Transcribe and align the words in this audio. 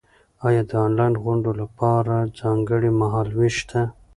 ایا 0.47 0.61
د 0.69 0.71
انلاین 0.85 1.13
غونډو 1.23 1.51
لپاره 1.61 2.15
ځانګړی 2.39 2.91
مهال 2.99 3.27
وېش 3.37 3.55
شته؟ 3.63 3.81